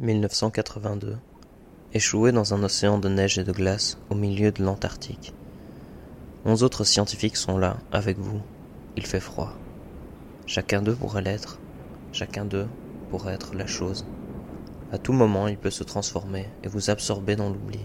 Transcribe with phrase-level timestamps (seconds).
[0.00, 1.16] 1982.
[1.92, 5.34] Échoué dans un océan de neige et de glace au milieu de l'Antarctique.
[6.44, 8.40] Onze autres scientifiques sont là, avec vous.
[8.96, 9.54] Il fait froid.
[10.46, 11.58] Chacun d'eux pourrait l'être.
[12.12, 12.68] Chacun d'eux
[13.10, 14.06] pourrait être la chose.
[14.92, 17.80] À tout moment, il peut se transformer et vous absorber dans l'oubli.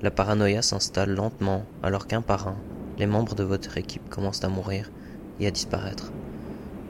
[0.00, 2.56] La paranoïa s'installe lentement alors qu'un par un,
[2.96, 4.90] les membres de votre équipe commencent à mourir
[5.38, 6.12] et à disparaître.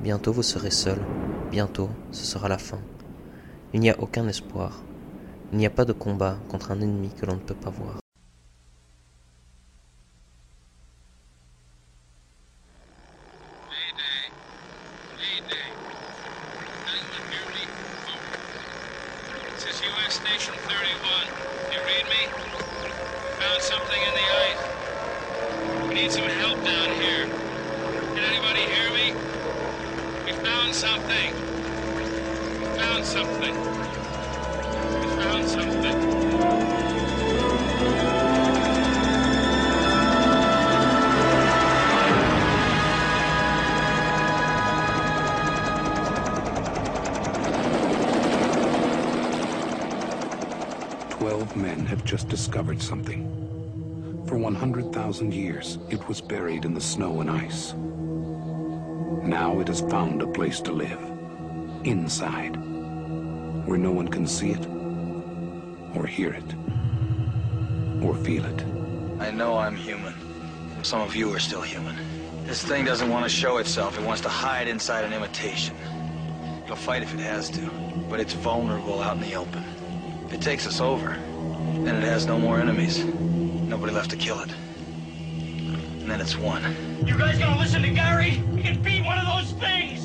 [0.02, 1.00] Bientôt vous serez seul,
[1.50, 2.78] bientôt ce sera la fin.
[3.77, 4.82] Il n'y a aucun espoir.
[5.52, 7.98] Il n'y a pas de combat contre un ennemi que l'on ne peut pas voir.
[51.27, 53.24] 12 men have just discovered something.
[54.28, 57.74] For 100,000 years, it was buried in the snow and ice.
[59.27, 61.00] Now it has found a place to live.
[61.83, 62.55] Inside.
[63.66, 64.64] Where no one can see it,
[65.96, 66.55] or hear it,
[68.05, 68.64] or feel it.
[69.18, 70.14] I know I'm human.
[70.84, 71.96] Some of you are still human.
[72.44, 73.98] This thing doesn't want to show itself.
[73.98, 75.74] It wants to hide inside an imitation.
[76.62, 77.68] It'll fight if it has to,
[78.08, 79.64] but it's vulnerable out in the open.
[80.30, 81.16] It takes us over,
[81.84, 83.05] then it has no more enemies.
[83.05, 84.50] Nobody left to kill it.
[86.00, 86.62] And then it's won.
[87.05, 88.30] You guys gonna listen to Gary?
[88.30, 89.95] He can beat one of those things!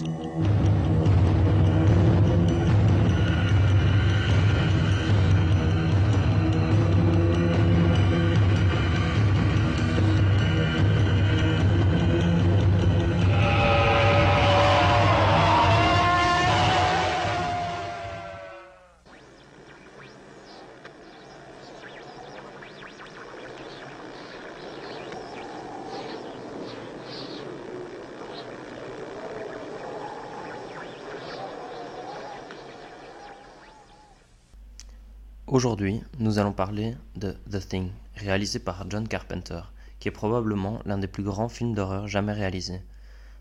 [35.51, 39.59] Aujourd'hui, nous allons parler de The Thing, réalisé par John Carpenter,
[39.99, 42.81] qui est probablement l'un des plus grands films d'horreur jamais réalisés.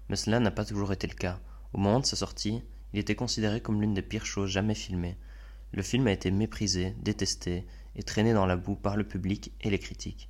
[0.08, 1.38] Mais cela n'a pas toujours été le cas.
[1.72, 5.16] Au moment de sa sortie, il était considéré comme l'une des pires choses jamais filmées.
[5.70, 9.70] Le film a été méprisé, détesté et traîné dans la boue par le public et
[9.70, 10.28] les critiques.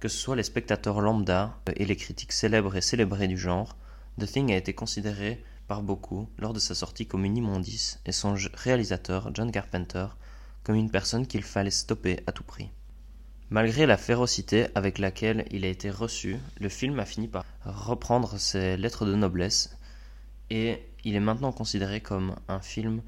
[0.00, 3.76] Que ce soit les spectateurs lambda et les critiques célèbres et célébrés du genre,
[4.18, 8.10] The Thing a été considéré par beaucoup lors de sa sortie comme une immondice et
[8.10, 10.08] son réalisateur, John Carpenter,
[10.64, 12.70] comme une personne qu'il fallait stopper à tout prix.
[13.50, 18.38] Malgré la férocité avec laquelle il a été reçu, le film a fini par reprendre
[18.38, 19.78] ses lettres de noblesse
[20.50, 23.02] et il est maintenant considéré comme un film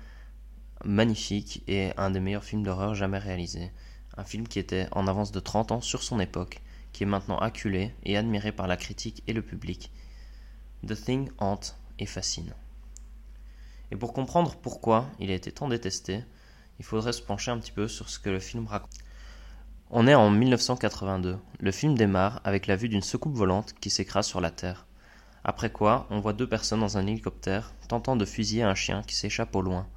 [0.84, 3.70] magnifique et un des meilleurs films d'horreur jamais réalisés.
[4.16, 6.60] Un film qui était en avance de 30 ans sur son époque,
[6.92, 9.90] qui est maintenant acculé et admiré par la critique et le public.
[10.86, 12.54] The Thing hante et fascine.
[13.90, 16.24] Et pour comprendre pourquoi il a été tant détesté,
[16.80, 18.96] il faudrait se pencher un petit peu sur ce que le film raconte.
[19.90, 21.38] On est en 1982.
[21.58, 24.86] Le film démarre avec la vue d'une soucoupe volante qui s'écrase sur la Terre.
[25.44, 29.14] Après quoi, on voit deux personnes dans un hélicoptère tentant de fusiller un chien qui
[29.14, 29.88] s'échappe au loin.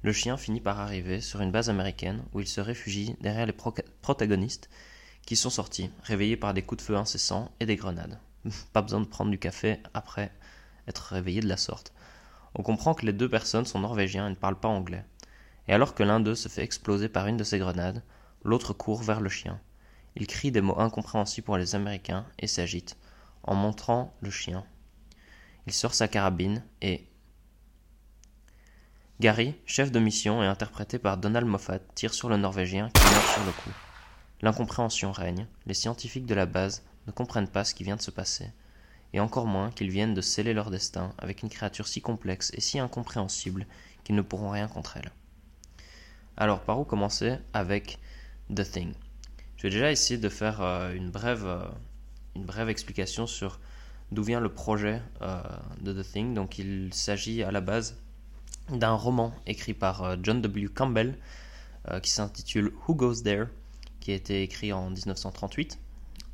[0.00, 3.52] Le chien finit par arriver sur une base américaine où il se réfugie derrière les
[3.52, 4.70] pro protagonistes
[5.26, 8.18] qui sont sortis, réveillés par des coups de feu incessants et des grenades.
[8.72, 10.32] Pas besoin de prendre du café après
[10.88, 11.92] être réveillé de la sorte.
[12.54, 15.04] On comprend que les deux personnes sont norvégiens et ne parlent pas anglais
[15.68, 18.02] et alors que l'un d'eux se fait exploser par une de ces grenades,
[18.42, 19.60] l'autre court vers le chien.
[20.16, 22.96] Il crie des mots incompréhensibles pour les Américains et s'agite,
[23.42, 24.64] en montrant le chien.
[25.66, 27.06] Il sort sa carabine et...
[29.20, 33.28] Gary, chef de mission et interprété par Donald Moffat, tire sur le Norvégien qui meurt
[33.28, 33.76] sur le coup.
[34.40, 38.10] L'incompréhension règne, les scientifiques de la base ne comprennent pas ce qui vient de se
[38.10, 38.50] passer,
[39.12, 42.62] et encore moins qu'ils viennent de sceller leur destin avec une créature si complexe et
[42.62, 43.66] si incompréhensible
[44.04, 45.12] qu'ils ne pourront rien contre elle.
[46.40, 47.98] Alors, par où commencer avec
[48.48, 48.94] The Thing?
[49.58, 51.60] Je vais déjà essayer de faire euh, une, brève, euh,
[52.34, 53.60] une brève explication sur
[54.10, 55.42] d'où vient le projet euh,
[55.82, 56.32] de The Thing.
[56.32, 57.98] Donc, il s'agit à la base
[58.70, 60.68] d'un roman écrit par John W.
[60.68, 61.18] Campbell
[62.02, 63.46] qui s'intitule Who Goes There
[64.00, 65.78] qui a été écrit en 1938.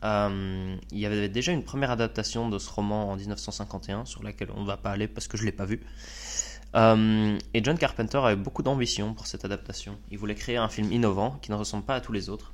[0.02, 4.62] il y avait déjà une première adaptation de ce roman en 1951 sur laquelle on
[4.62, 5.80] ne va pas aller parce que je ne l'ai pas vu.
[6.76, 9.98] Euh, et John Carpenter avait beaucoup d'ambition pour cette adaptation.
[10.10, 12.52] Il voulait créer un film innovant qui ne ressemble pas à tous les autres.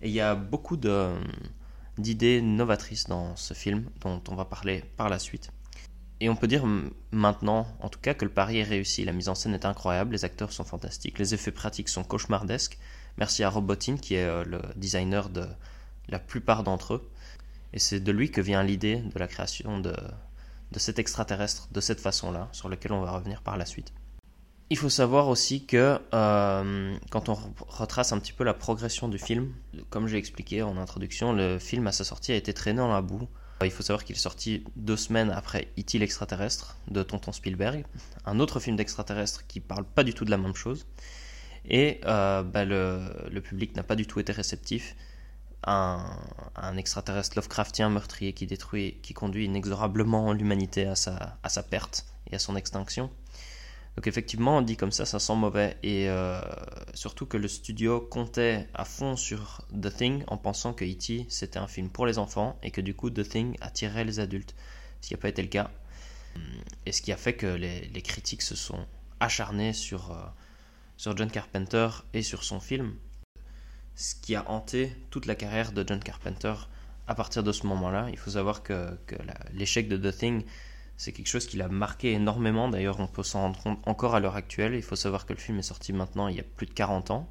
[0.00, 0.78] Et il y a beaucoup
[1.98, 5.50] d'idées novatrices dans ce film dont on va parler par la suite.
[6.20, 6.64] Et on peut dire
[7.10, 9.04] maintenant, en tout cas, que le pari est réussi.
[9.04, 12.78] La mise en scène est incroyable, les acteurs sont fantastiques, les effets pratiques sont cauchemardesques.
[13.18, 15.44] Merci à Robotin qui est euh, le designer de
[16.08, 17.10] la plupart d'entre eux.
[17.74, 19.94] Et c'est de lui que vient l'idée de la création de,
[20.72, 23.92] de cet extraterrestre de cette façon-là, sur lequel on va revenir par la suite.
[24.70, 27.36] Il faut savoir aussi que euh, quand on
[27.68, 29.52] retrace un petit peu la progression du film,
[29.90, 33.02] comme j'ai expliqué en introduction, le film à sa sortie a été traîné dans la
[33.02, 33.28] boue.
[33.62, 35.98] Il faut savoir qu'il est sorti deux semaines après E.T.
[35.98, 37.84] l'extraterrestre de Tonton Spielberg,
[38.24, 40.86] un autre film d'extraterrestre qui parle pas du tout de la même chose.
[41.68, 44.96] Et euh, bah, le, public n'a pas du tout été réceptif
[45.64, 52.38] un, extraterrestre Lovecraftien meurtrier qui détruit, qui conduit inexorablement l'humanité à sa, perte et à
[52.38, 53.10] son extinction.
[53.96, 55.76] Donc effectivement, on dit comme ça, ça sent mauvais.
[55.82, 56.40] Et euh,
[56.94, 61.26] surtout que le studio comptait à fond sur The Thing en pensant que E.T.
[61.28, 64.54] c'était un film pour les enfants et que du coup The Thing attirait les adultes.
[65.00, 65.70] Ce qui n'a pas été le cas.
[66.86, 68.86] Et ce qui a fait que les, critiques se sont
[69.20, 70.24] acharnés sur, euh,
[70.96, 72.94] sur John Carpenter et sur son film
[73.94, 76.54] ce qui a hanté toute la carrière de John Carpenter
[77.06, 78.08] à partir de ce moment-là.
[78.10, 78.96] Il faut savoir que,
[79.52, 80.44] l'échec de The Thing,
[80.96, 82.68] c'est quelque chose qui l'a marqué énormément.
[82.68, 84.74] D'ailleurs, on peut s'en rendre compte encore à l'heure actuelle.
[84.74, 87.10] Il faut savoir que le film est sorti maintenant il y a plus de 40
[87.10, 87.30] ans.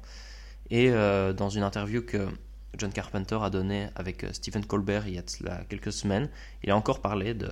[0.70, 2.28] Et euh, dans une interview que
[2.78, 6.30] John Carpenter a donnée avec euh, Stephen Colbert il y a quelques semaines,
[6.62, 7.50] il a encore parlé de,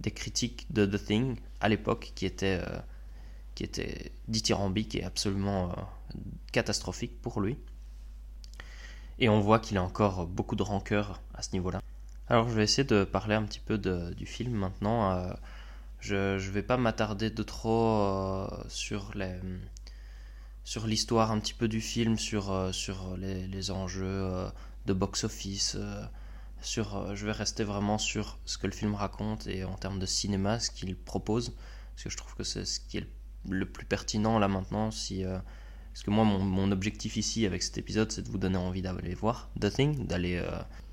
[0.00, 2.78] des critiques de The Thing à l'époque qui étaient, euh,
[3.54, 5.74] qui étaient dithyrambiques et absolument
[6.52, 7.56] catastrophiques pour lui.
[9.18, 11.80] Et on voit qu'il a encore beaucoup de rancœur à ce niveau-là.
[12.28, 15.12] Alors je vais essayer de parler un petit peu du film maintenant.
[15.12, 15.32] Euh,
[16.00, 19.12] je ne vais pas m'attarder de trop euh, sur
[20.86, 22.72] l'histoire un petit peu du film, sur, euh,
[23.16, 24.50] les, enjeux
[24.86, 25.78] de box-office.
[26.62, 30.58] je vais rester vraiment sur ce que le film raconte et en termes de cinéma,
[30.58, 31.54] ce qu'il propose.
[31.94, 33.06] Parce que je trouve que c'est ce qui est
[33.48, 34.90] le plus pertinent là maintenant.
[35.96, 39.14] Parce que moi, mon, objectif ici avec cet épisode, c'est de vous donner envie d'aller
[39.14, 40.50] voir The Thing, d'aller euh,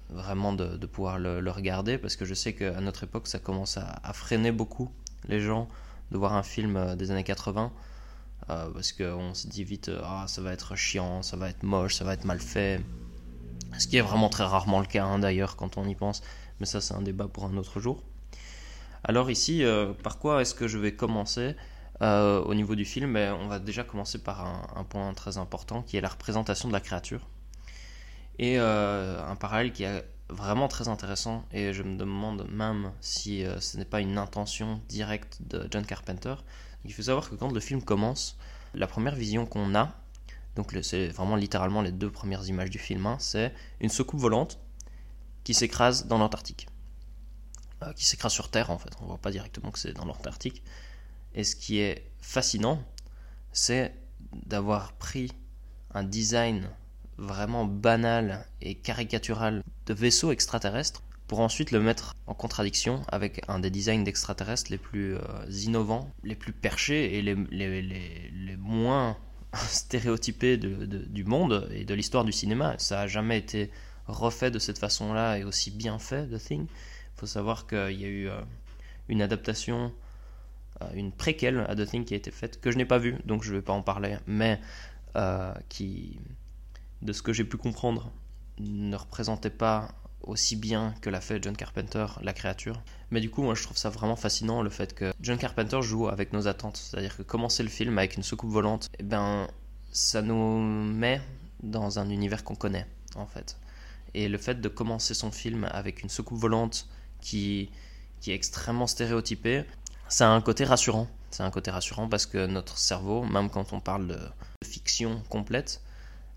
[0.10, 4.14] vraiment de, pouvoir le, regarder, parce que je sais qu'à notre époque, ça commence à,
[4.14, 4.90] freiner beaucoup
[5.28, 5.68] les gens
[6.12, 7.74] de voir un film euh, des années 80,
[8.50, 11.96] euh, parce qu'on se dit vite, ah, ça va être chiant, ça va être moche,
[11.96, 12.80] ça va être mal fait.
[13.80, 16.24] Ce qui est vraiment très rarement le cas, hein, d'ailleurs, quand on y pense.
[16.62, 18.02] Mais ça, c'est un débat pour un autre jour.
[19.04, 19.66] Alors ici,
[20.02, 21.58] par quoi est-ce que je vais commencer?
[22.02, 24.46] Euh, au niveau du film, on va déjà commencer par
[24.76, 27.28] un, point très important qui est la représentation de la créature.
[28.40, 33.46] Et euh, un parallèle qui est vraiment très intéressant, et je me demande même si
[33.46, 36.36] euh, ce n'est pas une intention directe de John Carpenter.
[36.86, 38.38] Il faut savoir que quand le film commence,
[38.74, 39.96] la première vision qu'on a,
[40.56, 44.60] donc c'est vraiment littéralement les deux premières images du film, hein, c'est une soucoupe volante
[45.44, 46.68] qui s'écrase dans l'Antarctique.
[47.96, 50.64] qui s'écrase sur Terre en fait, on voit pas directement que c'est dans l'Antarctique.
[51.36, 52.84] Et ce qui est fascinant,
[53.52, 53.94] c'est
[54.46, 55.32] d'avoir pris
[55.94, 56.70] un design
[57.18, 63.60] vraiment banal et caricatural de vaisseau extraterrestre pour ensuite le mettre en contradiction avec un
[63.60, 69.18] des designs d'extraterrestres les plus euh, innovants, les plus perchés et les, les, les, moins
[69.54, 72.76] stéréotypés du monde et de l'histoire du cinéma.
[72.78, 73.72] Ça n'a jamais été
[74.08, 76.66] refait de cette façon-là et aussi bien fait, The Thing.
[76.66, 78.42] Il faut savoir qu'il y a eu euh,
[79.08, 79.94] une adaptation
[80.96, 83.44] une préquelle à The Thing qui a été faite, que je n'ai pas vue, donc
[83.44, 84.60] je ne vais pas en parler, mais
[85.16, 86.20] euh, qui,
[87.02, 88.12] de ce que j'ai pu comprendre,
[88.60, 89.90] ne représentait pas
[90.24, 92.82] aussi bien que l'a fait John Carpenter, la créature.
[93.12, 96.08] Mais du coup, moi je trouve ça vraiment fascinant le fait que John Carpenter joue
[96.08, 96.78] avec nos attentes.
[96.78, 99.48] C'est-à-dire que commencer le film avec une soucoupe volante, eh ben,
[99.92, 101.22] ça nous met
[101.62, 103.58] dans un univers qu'on connaît, en fait.
[104.14, 106.88] Et le fait de commencer son film avec une soucoupe volante
[107.22, 107.70] qui,
[108.22, 109.66] qui est extrêmement stéréotypée,
[110.08, 111.08] c'est un côté rassurant.
[111.32, 114.20] C'est un côté rassurant parce que notre cerveau, même quand on parle de
[114.64, 115.82] fiction complète,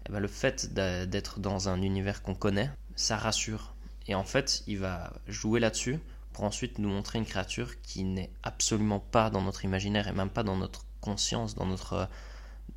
[0.08, 3.74] eh ben le fait d'être dans un univers qu'on connaît, ça rassure.
[4.08, 5.98] Et en fait, il va jouer là-dessus
[6.32, 10.30] pour ensuite nous montrer une créature qui n'est absolument pas dans notre imaginaire et même
[10.30, 12.08] pas dans notre conscience, dans, notre,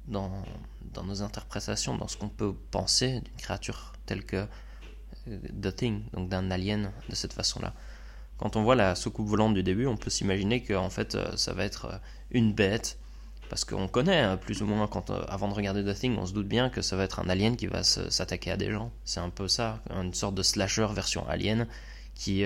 [0.07, 0.43] dans,
[1.03, 4.47] nos interprétations, dans ce qu'on peut penser d'une créature telle que
[5.27, 7.73] euh, The donc d'un alien de cette façon-là.
[8.39, 11.35] Quand on voit la soucoupe volante du début, on peut s'imaginer que en fait euh,
[11.35, 11.97] ça va être euh,
[12.31, 12.97] une bête,
[13.49, 16.33] parce qu'on connaît hein, plus ou moins euh, avant de regarder The Thing, on se
[16.33, 18.91] doute bien que ça va être un alien qui va s'attaquer à des gens.
[19.03, 21.67] C'est un peu ça, une sorte de slasher version alien
[22.15, 22.45] qui,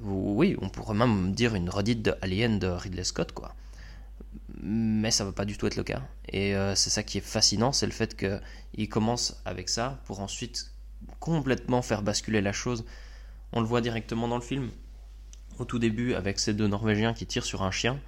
[0.00, 3.54] oui, on pourrait même dire une redite de Alien de Ridley Scott quoi.
[4.62, 6.00] mais ça va pas du tout être le cas.
[6.32, 10.70] Et c'est ça qui est fascinant, c'est le fait qu'il commence avec ça pour ensuite
[11.20, 12.84] complètement faire basculer la chose.
[13.54, 14.70] On le voit directement dans le film,
[15.58, 17.98] au tout début, avec ces deux Norvégiens qui tirent sur un chien,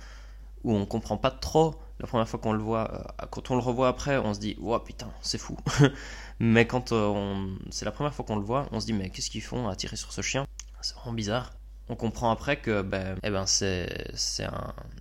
[0.65, 1.77] où on comprend pas trop.
[1.99, 4.57] La première fois qu'on le voit, euh, quand on le revoit après, on se dit,
[4.61, 5.57] oh putain, c'est fou.
[6.41, 7.57] mais quand euh, on...
[7.71, 9.77] c'est la première fois qu'on le voit, on se dit, mais qu'est-ce qu'ils font à
[9.77, 10.47] tirer sur ce chien?
[10.83, 11.53] C'est vraiment bizarre
[11.89, 13.89] on comprend après que ben, eh ben c'est,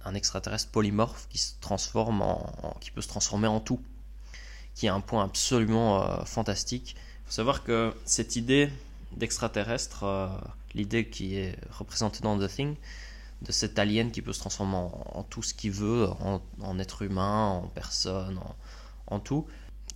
[0.03, 3.81] un, extraterrestre polymorphe qui se transforme en, qui peut se transformer en tout,
[4.75, 6.95] qui est un point absolument euh, fantastique.
[6.95, 8.69] Il faut savoir que cette idée
[9.15, 10.27] d'extraterrestre, euh,
[10.73, 12.75] l'idée qui est représentée dans The Thing,
[13.41, 16.07] de cet alien qui peut se transformer en, tout ce qu'il veut,
[16.61, 18.39] en, être humain, en personne,
[19.07, 19.45] en, tout,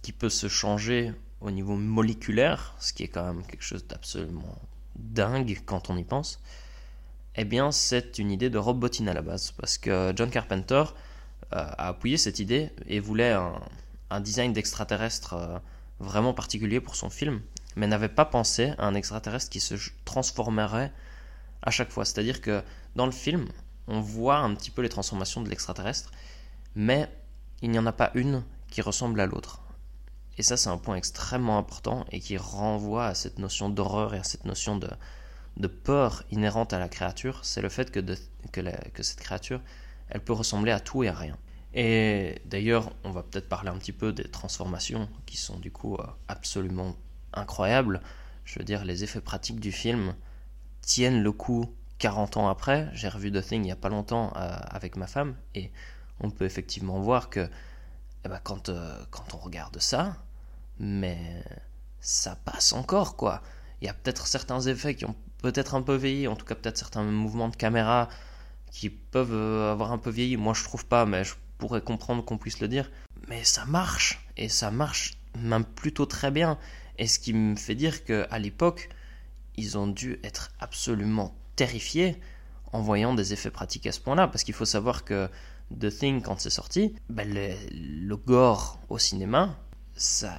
[0.01, 4.57] qui peut se changer au niveau moléculaire, ce qui est quand même quelque chose d'absolument
[4.95, 6.41] dingue quand on y pense
[7.41, 10.83] eh bien, c'est une idée de Rob Bottin à la base, parce que John Carpenter
[10.83, 10.83] euh,
[11.51, 15.57] a appuyé cette idée et voulait un, design d'extraterrestre euh,
[15.99, 17.41] vraiment particulier pour son film,
[17.75, 20.91] mais n'avait pas pensé à un extraterrestre qui se transformerait
[21.61, 22.05] à chaque fois.
[22.05, 22.63] C'est-à-dire que
[22.95, 23.47] dans le film,
[23.87, 26.11] on voit un petit peu les transformations de l'extraterrestre,
[26.75, 27.09] mais
[27.61, 29.61] il n'y en a pas une qui ressemble à l'autre.
[30.37, 34.19] Et ça, c'est un point extrêmement important et qui renvoie à cette notion d'horreur et
[34.19, 34.89] à cette notion de,
[35.57, 37.99] de peur inhérente à la créature, c'est le fait que,
[38.51, 39.61] que, cette créature,
[40.07, 41.37] elle peut ressembler à tout et à rien.
[41.73, 45.95] Et d'ailleurs, on va peut-être parler un petit peu des transformations qui sont du coup
[45.95, 46.95] euh, absolument
[47.33, 48.01] incroyables.
[48.45, 50.15] Je veux dire, les effets pratiques du film
[50.81, 52.89] tiennent le coup 40 ans après.
[52.93, 55.71] J'ai revu The Thing il n'y a pas longtemps euh, avec ma femme et
[56.19, 57.49] on peut effectivement voir que
[58.25, 60.17] eh ben, quand, euh, quand on regarde ça,
[60.79, 61.43] mais
[62.01, 63.41] ça passe encore quoi.
[63.81, 66.55] Il y a peut-être certains effets qui ont peut-être un peu vieilli, en tout cas
[66.55, 68.09] peut-être certains mouvements de caméra
[68.71, 70.37] qui peuvent euh, avoir un peu vieilli.
[70.37, 72.89] Moi je trouve pas, mais je pourrais comprendre qu'on puisse le dire.
[73.27, 76.57] Mais ça marche, et ça marche même plutôt très bien.
[76.99, 78.89] Et ce qui me fait dire qu'à l'époque,
[79.55, 82.19] ils ont dû être absolument terrifiés
[82.73, 84.27] en voyant des effets pratiques à ce point-là.
[84.27, 85.29] Parce qu'il faut savoir que
[85.79, 87.33] The Thing, quand c'est sorti, ben
[87.71, 89.57] le gore au cinéma,
[89.95, 90.33] ça,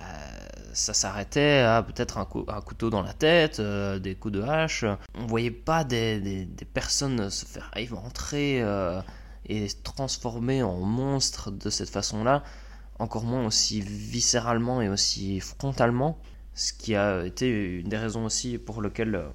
[0.75, 4.85] ça s'arrêtait à peut-être un, un, couteau dans la tête, euh, des coups de hache.
[5.15, 9.01] On voyait pas des, personnes se faire éventrer euh,
[9.47, 12.43] et se transformer en monstres de cette façon-là,
[12.99, 16.19] encore moins aussi viscéralement et aussi frontalement,
[16.55, 19.29] ce qui a été une des raisons aussi pour lesquelles euh,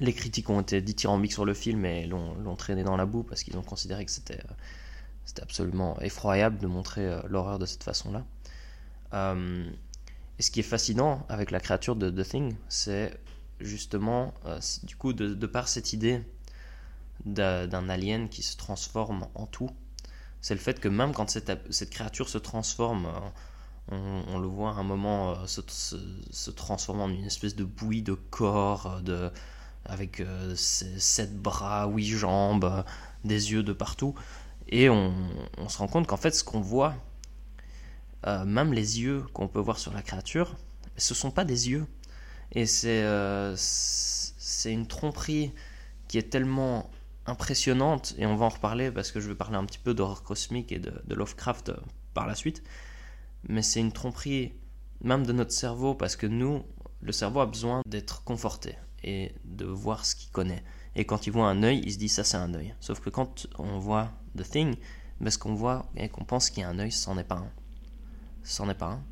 [0.00, 3.42] les critiques ont été dithyrambiques sur le film et l'ont traîné dans la boue parce
[3.42, 4.40] qu'ils ont considéré que c'était
[5.40, 8.24] absolument effroyable de montrer l'horreur de cette façon-là.
[9.14, 9.70] Euh,
[10.38, 13.16] et ce qui est fascinant avec la créature de The Thing, c'est
[13.60, 16.20] justement, euh, du coup, de, par cette idée
[17.24, 19.70] d'un alien qui se transforme en tout,
[20.40, 23.20] c'est le fait que même quand cette, cette créature se transforme, euh,
[23.90, 28.14] on, le voit à un moment se, se, transformer en une espèce de bouillie de
[28.14, 29.30] corps, de,
[29.84, 30.22] avec
[30.56, 32.84] sept bras, huit jambes,
[33.24, 34.14] des yeux de partout.
[34.68, 35.12] Et on,
[35.68, 36.94] se rend compte qu'en fait, ce qu'on voit
[38.26, 40.56] euh, même les yeux qu'on peut voir sur la créature,
[40.96, 41.86] ce ne sont pas des yeux.
[42.52, 45.52] Et euh, c'est une tromperie
[46.08, 46.90] qui est tellement
[47.26, 50.22] impressionnante, et on va en reparler parce que je vais parler un petit peu d'horreur
[50.22, 51.76] cosmique et de, Lovecraft euh,
[52.12, 52.62] par la suite.
[53.48, 54.52] Mais c'est une tromperie
[55.02, 56.62] même de notre cerveau parce que nous,
[57.00, 60.64] le cerveau a besoin d'être conforté et de voir ce qu'il connaît.
[60.96, 62.74] Et quand il voit un œil, il se dit ça c'est un œil.
[62.80, 64.76] Sauf que quand on voit The Thing,
[65.20, 67.24] ben, ce qu'on voit et qu'on pense qu'il y a un œil, ce n'en est
[67.24, 67.50] pas un
[68.44, 69.02] c'en est pas un.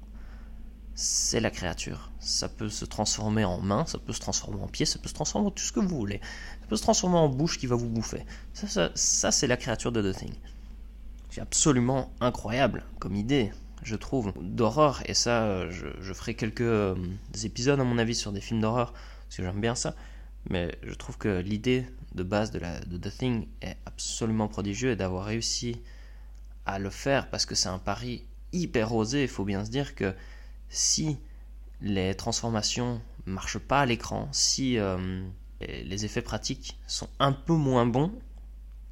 [0.94, 2.12] C'est la créature.
[2.20, 5.14] Ça peut se transformer en main, ça peut se transformer en pied, ça peut se
[5.14, 6.20] transformer en tout ce que vous voulez.
[6.60, 8.24] Ça peut se transformer en bouche qui va vous bouffer.
[8.52, 10.34] Ça, ça, c'est la créature de The Thing.
[11.30, 15.02] C'est absolument incroyable comme idée, je trouve, d'horreur.
[15.06, 16.94] Et ça, je, ferai quelques euh,
[17.44, 19.94] épisodes, à mon avis, sur des films d'horreur, parce que j'aime bien ça.
[20.50, 25.24] Mais je trouve que l'idée de base de, The Thing est absolument prodigieux et d'avoir
[25.24, 25.80] réussi
[26.66, 29.22] à le faire parce que c'est un pari hyper osé.
[29.22, 30.14] Il faut bien se dire que
[30.68, 31.18] si
[31.80, 35.22] les transformations marchent pas à l'écran, si euh,
[35.60, 38.12] les effets pratiques sont un peu moins bons,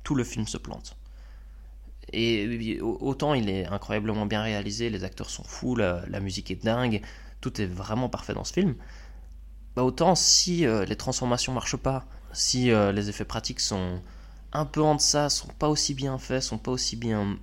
[0.05, 0.97] tout le film se plante.
[2.13, 7.03] Et autant il est incroyablement bien réalisé, les acteurs sont fous, la, musique est dingue,
[7.41, 8.75] tout est vraiment parfait dans ce film.
[9.77, 14.01] Bah autant si euh, les transformations marchent pas, si euh, les effets pratiques sont
[14.53, 17.39] un peu en deçà, sont pas aussi bien faits, sont pas aussi bien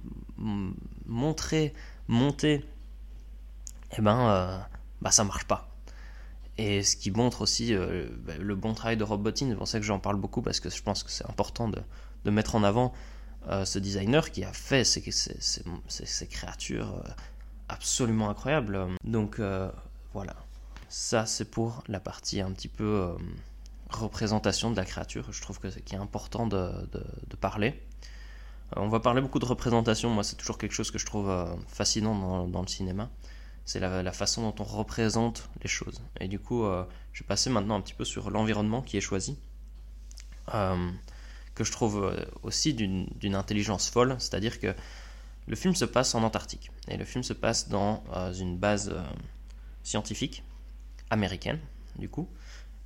[1.05, 1.73] montrés,
[2.09, 2.65] monter,
[3.97, 4.57] eh ben, euh,
[5.01, 5.69] bah, ça marche pas.
[6.57, 7.73] Et ce qui montre aussi
[8.25, 10.59] bah, le bon travail de Rob Bottin, c'est pour ça que j'en parle beaucoup, parce
[10.59, 11.81] que je pense que c'est important de,
[12.29, 12.93] mettre en avant
[13.49, 15.01] euh, ce designer qui a fait ces,
[16.27, 17.09] créatures euh,
[17.69, 18.87] absolument incroyables.
[19.05, 19.71] Donc euh,
[20.13, 20.35] voilà,
[20.89, 23.15] ça c'est pour la partie un petit peu
[23.89, 26.71] représentation de la créature, je trouve que qui est important de,
[27.39, 27.81] parler.
[28.75, 31.33] On va parler beaucoup de représentation, moi c'est toujours quelque chose que je trouve
[31.69, 33.09] fascinant dans, le cinéma.
[33.63, 36.01] C'est la, la, façon dont on représente les choses.
[36.19, 36.65] Et du coup,
[37.13, 39.37] je vais passer maintenant un petit peu sur l'environnement qui est choisi,
[41.57, 44.73] que je trouve aussi d'une intelligence folle, c'est-à-dire que
[45.47, 48.93] le film se passe en Antarctique, et le film se passe dans euh, une base
[49.83, 50.43] scientifique
[51.09, 51.59] américaine,
[51.97, 52.27] du coup,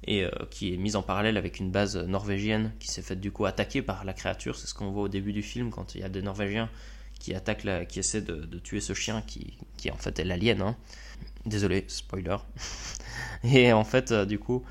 [0.06, 3.32] et euh, qui est mise en parallèle avec une base norvégienne qui s'est faite du
[3.32, 4.56] coup attaquer par la créature.
[4.56, 6.70] C'est ce qu'on voit au début du film quand il y a des Norvégiens
[7.20, 10.62] qui attaquent, la, qui essaient de, tuer ce chien qui, qui en fait est l'alien.
[10.62, 10.76] Hein.
[11.46, 12.38] Désolé, spoiler.
[13.44, 14.64] et en fait, euh, du coup,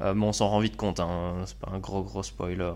[0.00, 1.00] euh, bon, on s'en rend vite compte.
[1.00, 1.42] Hein.
[1.46, 2.72] C'est pas un gros gros spoiler.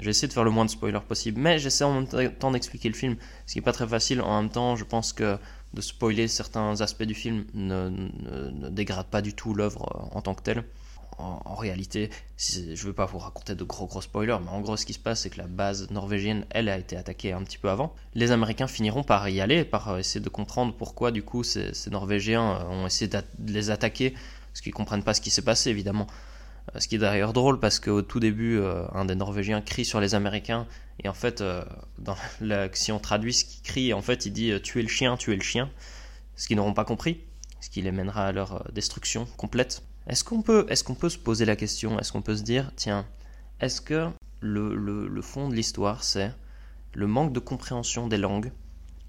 [0.00, 2.88] J'ai essayé de faire le moins de spoilers possible, mais j'essaie en même temps d'expliquer
[2.88, 4.20] le film, ce qui est pas très facile.
[4.20, 5.38] En même temps, je pense que
[5.74, 10.42] de spoiler certains aspects du film ne, dégrade pas du tout l'œuvre en tant que
[10.42, 10.64] telle
[11.18, 14.76] en, réalité, je ne veux pas vous raconter de gros gros spoilers, mais en gros
[14.76, 17.58] ce qui se passe c'est que la base norvégienne, elle a été attaquée un petit
[17.58, 17.92] peu avant.
[18.14, 21.90] Les Américains finiront par y aller, par essayer de comprendre pourquoi du coup ces, ces
[21.90, 24.14] Norvégiens ont essayé de les attaquer,
[24.52, 26.06] parce qu'ils comprennent pas ce qui s'est passé évidemment.
[26.76, 30.00] Ce qui est d'ailleurs drôle parce qu'au tout début, euh, un des Norvégiens crie sur
[30.00, 30.66] les Américains
[31.02, 31.64] et en fait, euh,
[31.98, 34.88] dans la, si on traduit ce qu'il crie, en fait, il dit euh, tuez le
[34.88, 35.70] chien, tuez le chien,
[36.36, 37.20] ce qu'ils n'auront pas compris,
[37.60, 39.82] ce qui les mènera à leur destruction complète.
[40.08, 43.06] Est-ce qu'on peut, est peut se poser la question, est-ce qu'on peut se dire, tiens,
[43.60, 44.08] est-ce que
[44.40, 46.32] le fond de l'histoire, c'est
[46.94, 48.52] le manque de compréhension des langues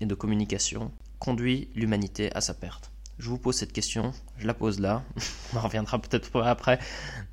[0.02, 2.92] et de communication conduit l'humanité à sa perte?
[3.20, 5.04] Je vous pose cette question, je la pose là,
[5.54, 6.80] on en reviendra peut-être après,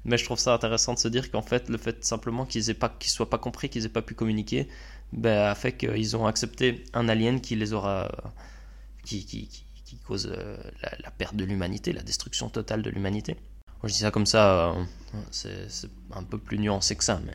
[0.05, 2.75] mais je trouve ça intéressant de se dire qu'en fait, le fait simplement qu'ils aient
[2.75, 4.69] pas, qu'ils soient pas compris, qu'ils aient pas pu communiquer,
[5.12, 8.11] ben, a fait qu'ils ont accepté un alien qui les aura,
[9.05, 10.26] qui, qui, qui, cause
[10.83, 13.37] la, la perte de l'humanité, la destruction totale de l'humanité.
[13.84, 14.84] Je dis ça comme ça, euh,
[15.30, 17.34] c'est un peu plus nuancé que ça, mais.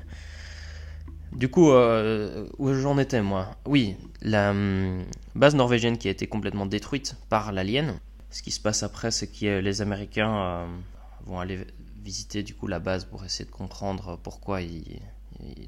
[1.31, 3.55] Du coup, euh, où j'en étais, moi?
[3.65, 7.99] Oui, la hum, base norvégienne qui a été complètement détruite par l'alien.
[8.31, 10.77] Ce qui se passe après, c'est que les Américains euh,
[11.25, 11.67] vont aller
[12.03, 14.59] visiter du coup la base pour essayer de comprendre pourquoi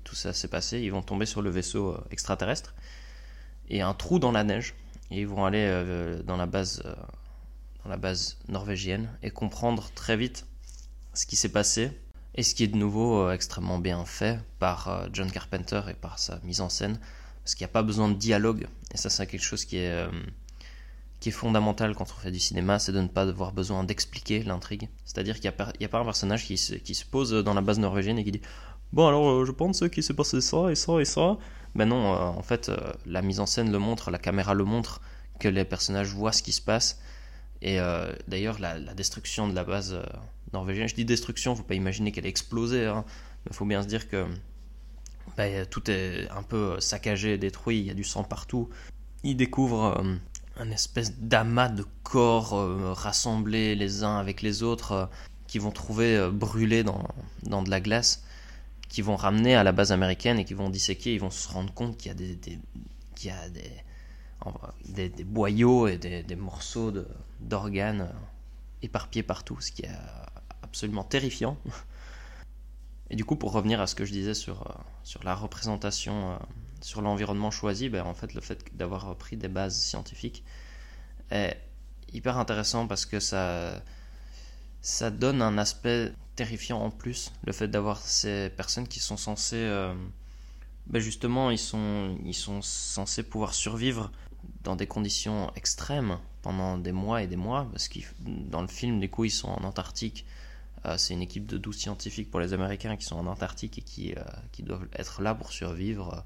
[0.03, 0.79] tout ça s'est passé.
[0.79, 2.73] Ils vont tomber sur le vaisseau extraterrestre
[3.69, 4.73] et un trou dans la neige.
[5.11, 6.95] Ils vont aller euh, dans la base, euh,
[7.83, 10.47] dans la base norvégienne et comprendre très vite
[11.13, 11.91] ce qui s'est passé
[12.35, 15.93] et ce qui est de nouveau euh, extrêmement bien fait par euh, John Carpenter et
[15.93, 16.99] par sa mise en scène
[17.43, 19.91] parce qu'il n'y a pas besoin de dialogue et ça c'est quelque chose qui est
[19.91, 20.09] euh,
[21.23, 24.43] qui est fondamental quand on fait du cinéma c'est de ne pas avoir besoin d'expliquer
[24.43, 27.61] l'intrigue c'est à dire qu'il n'y a, pas un personnage qui se, pose dans la
[27.61, 28.41] base norvégienne et qui dit
[28.91, 31.37] bon alors je pense qu'il s'est passé ça et ça et ça
[31.75, 32.69] ben non en fait
[33.05, 35.01] la mise en scène le montre la caméra le montre
[35.39, 36.99] que les personnages voient ce qui se passe
[37.61, 37.77] et
[38.27, 39.97] d'ailleurs la, destruction de la base
[40.53, 40.87] norvégienne.
[40.87, 43.03] Je dis destruction, faut pas imaginer qu'elle a explosé, hein,
[43.45, 44.25] mais faut bien se dire que
[45.35, 48.69] bah, tout est un peu saccagé, détruit, il y a du sang partout.
[49.23, 50.15] Ils découvrent euh,
[50.57, 55.05] un espèce d'amas de corps euh, rassemblés les uns avec les autres euh,
[55.47, 57.07] qui vont trouver euh, brûlés dans,
[57.43, 58.23] dans de la glace,
[58.89, 61.73] qui vont ramener à la base américaine et qui vont disséquer, ils vont se rendre
[61.73, 62.37] compte qu'il y a des,
[63.15, 66.91] qu'il y a des, des, boyaux et des, des morceaux
[67.39, 68.09] d'organes
[68.81, 69.91] éparpillés partout, ce qui est
[70.61, 71.57] absolument terrifiant.
[73.13, 76.31] Et du coup, pour revenir à ce que je disais sur, euh, sur la représentation,
[76.31, 76.35] euh,
[76.83, 80.43] sur l'environnement choisi, ben, en fait, le fait d'avoir pris des bases scientifiques
[81.31, 81.57] est
[82.11, 83.81] hyper intéressant parce que ça,
[85.11, 89.55] donne un aspect terrifiant en plus, le fait d'avoir ces personnes qui sont censées...
[89.55, 89.93] Euh,
[90.87, 92.17] ben justement, ils sont,
[92.61, 94.11] censés pouvoir survivre
[94.63, 98.99] dans des conditions extrêmes pendant des mois et des mois, parce que dans le film,
[98.99, 100.25] du coup, ils sont en Antarctique,
[100.85, 103.81] euh, c'est une équipe de 12 scientifiques pour les Américains qui sont en Antarctique et
[103.81, 106.25] qui, euh, qui doivent être là pour survivre.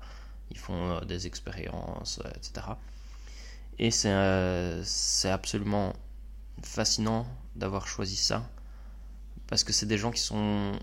[0.51, 2.67] Ils font euh, des expériences, etc.
[3.79, 5.93] Et c'est absolument
[6.63, 8.49] fascinant d'avoir choisi ça.
[9.47, 10.73] Parce que c'est des gens qui sont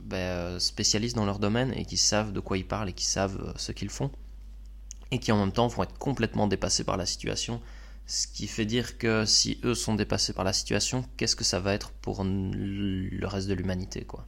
[0.00, 3.52] ben, spécialistes dans leur domaine et qui savent de quoi ils parlent et qui savent
[3.56, 4.10] ce qu'ils font.
[5.10, 7.60] Et qui en même temps vont être complètement dépassés par la situation
[8.10, 11.60] ce qui fait dire que si eux sont dépassés par la situation, qu'est-ce que ça
[11.60, 14.26] va être pour le reste de l'humanité, quoi.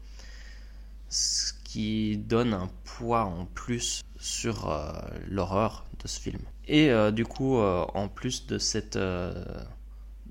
[1.73, 4.93] Qui donne un poids en plus sur euh,
[5.27, 6.41] l'horreur de ce film.
[6.69, 8.99] Et euh, du coup, euh, en plus de cette,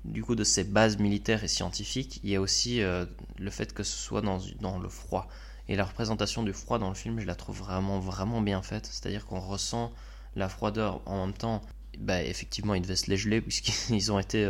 [0.04, 3.82] du coup de ces bases militaires et scientifiques, il y a aussi le fait que
[3.82, 5.26] ce soit dans, le froid.
[5.66, 8.86] Et la représentation du froid dans le film, je la trouve vraiment vraiment bien faite.
[8.86, 9.90] C'est-à-dire qu'on ressent
[10.36, 11.00] la froideur.
[11.06, 11.60] En même temps,
[11.98, 14.48] bah, effectivement, ils devaient se les geler puisqu'ils ont été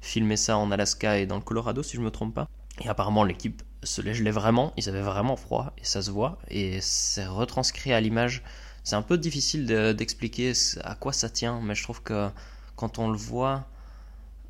[0.00, 2.48] filmer ça en Alaska et dans le Colorado, si je me trompe pas.
[2.84, 6.80] Et apparemment, l'équipe se gelait vraiment, ils avaient vraiment froid, et ça se voit, et
[6.80, 8.42] c'est retranscrit à l'image.
[8.84, 9.66] C'est un peu difficile
[9.96, 10.52] d'expliquer
[10.84, 12.28] à quoi ça tient, mais je trouve que
[12.76, 13.66] quand on le voit,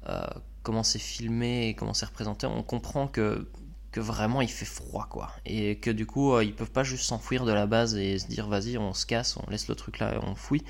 [0.08, 0.22] euh,
[0.62, 3.48] comment c'est filmé comment c'est représenté, on comprend que,
[3.92, 5.32] que vraiment il fait froid, quoi.
[5.46, 8.26] Et que du coup, euh, ils peuvent pas juste s'enfuir de la base et se
[8.26, 10.64] dire vas-y, on se casse, on laisse le truc là et on fouille.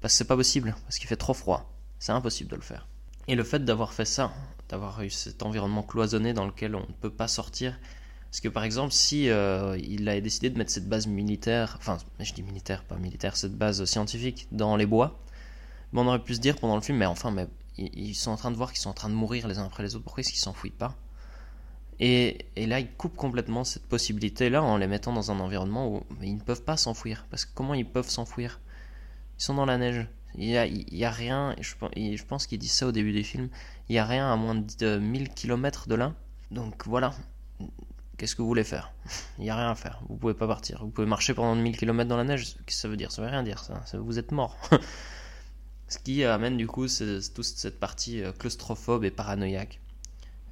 [0.00, 1.72] Parce que c'est pas possible, parce qu'il fait trop froid.
[1.98, 2.88] C'est impossible de le faire.
[3.28, 4.32] Et le fait d'avoir fait ça,
[4.72, 7.78] d'avoir eu cet environnement cloisonné dans lequel on ne peut pas sortir,
[8.30, 11.98] parce que par exemple, si euh, il avait décidé de mettre cette base militaire, enfin,
[12.18, 15.20] je dis militaire, pas militaire, cette base scientifique dans les bois,
[15.92, 18.50] on aurait pu se dire pendant le film, mais enfin, mais ils sont en train
[18.50, 20.30] de voir qu'ils sont en train de mourir les uns après les autres, pourquoi est-ce
[20.30, 20.96] qu'ils s'enfouillent pas?
[22.00, 26.02] Et, et, là, ils coupent complètement cette possibilité-là en les mettant dans un environnement où
[26.22, 27.26] ils ne peuvent pas s'enfouir.
[27.30, 28.58] Parce que comment ils peuvent s'enfouir
[29.38, 30.06] Ils sont dans la neige.
[30.38, 33.50] Il n'y a, rien, je, je pense qu'ils disent ça au début des films,
[33.88, 36.14] il n'y a rien à moins de 1000 km de là.
[36.50, 37.12] Donc voilà,
[38.16, 38.92] qu'est-ce que vous voulez faire?
[39.38, 40.84] Il n'y a rien à faire, vous pouvez pas partir.
[40.84, 43.12] Vous pouvez marcher pendant 1000 km dans la neige, qu'est-ce que ça veut dire?
[43.12, 43.82] Ça veut rien dire, ça.
[43.98, 44.56] vous êtes mort.
[45.88, 49.80] Ce qui amène du coup toute cette partie euh, claustrophobe et paranoïaque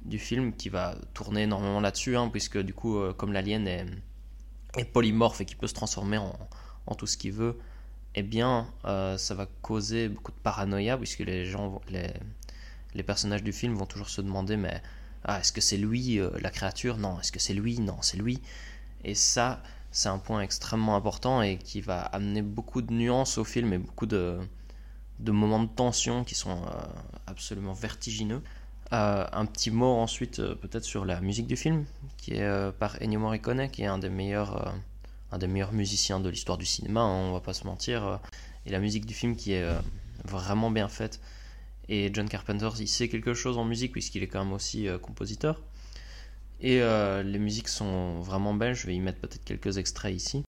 [0.05, 3.85] du film qui va tourner énormément là-dessus, hein, puisque du coup, euh, comme l'alien est,
[4.77, 7.57] est, polymorphe et qui peut se transformer en tout ce qu'il veut,
[8.15, 13.53] eh bien, euh, ça va causer beaucoup de paranoïa, puisque les gens, les, personnages du
[13.53, 14.81] film vont toujours se demander, mais
[15.23, 16.97] ah, est-ce que c'est lui euh, la créature?
[16.97, 17.19] Non.
[17.19, 17.79] Est-ce que c'est lui?
[17.79, 18.41] Non, c'est lui.
[19.03, 23.43] Et ça, c'est un point extrêmement important et qui va amener beaucoup de nuances au
[23.43, 24.39] film et beaucoup de,
[25.19, 26.81] de moments de tension qui sont euh,
[27.27, 28.41] absolument vertigineux.
[28.91, 31.85] un petit mot ensuite peut-être sur la musique du film,
[32.17, 34.75] qui est par Ennio Morricone, qui est un des meilleurs
[35.31, 38.05] un des meilleurs musiciens de l'histoire du cinéma, hein, on va pas se mentir.
[38.05, 38.17] Euh,
[38.65, 39.79] et la musique du film qui est euh,
[40.25, 41.19] vraiment bien faite.
[41.89, 44.97] Et John Carpenter, il sait quelque chose en musique puisqu'il est quand même aussi euh,
[44.97, 45.61] compositeur.
[46.63, 50.43] Et les musiques sont vraiment belles, je vais y mettre peut-être quelques extraits ici.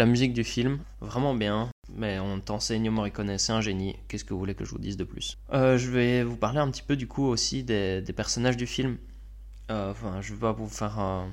[0.00, 4.32] La musique du film, vraiment bien, mais on t'enseigne Morricone, c'est un génie, qu'est-ce que
[4.32, 5.36] vous voulez que je vous dise de plus?
[5.52, 8.96] Euh, Je vais vous parler un petit peu du coup aussi des, personnages du film.
[9.70, 11.26] Euh, enfin, je vais pas vous faire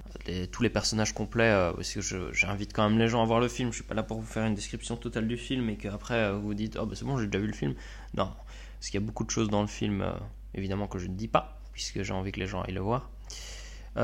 [0.51, 2.01] tous les personnages complets, euh, parce que
[2.33, 4.27] j'invite quand même les gens à voir le film, je suis pas là pour vous
[4.27, 7.17] faire une description totale du film et qu'après vous vous dites «Oh bah c'est bon,
[7.17, 7.73] j'ai déjà vu le film».
[8.17, 8.29] Non,
[8.79, 10.05] parce qu'il y a beaucoup de choses dans le film,
[10.53, 13.09] évidemment, que je ne dis pas, puisque j'ai envie que les gens aillent le voir.